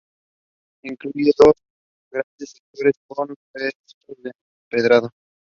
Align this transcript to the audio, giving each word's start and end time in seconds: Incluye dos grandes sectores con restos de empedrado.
Incluye 0.81 1.31
dos 1.37 1.53
grandes 2.09 2.49
sectores 2.53 2.95
con 3.07 3.35
restos 3.53 4.23
de 4.23 4.31
empedrado. 4.65 5.11